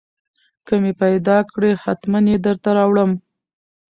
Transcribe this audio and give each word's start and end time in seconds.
که 0.65 0.73
مې 0.81 0.91
پېدا 1.01 1.37
کړې 1.51 1.71
حتمن 1.83 2.25
يې 2.31 2.37
درته 2.45 2.69
راوړم. 2.77 3.11